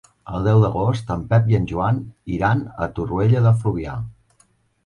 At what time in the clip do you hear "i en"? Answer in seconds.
1.53-1.69